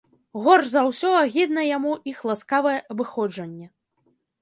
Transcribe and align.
Горш 0.45 0.69
за 0.71 0.81
ўсё 0.87 1.11
агідна 1.25 1.67
яму 1.77 1.93
іх 2.15 2.25
ласкавае 2.33 2.75
абыходжанне. 2.97 3.73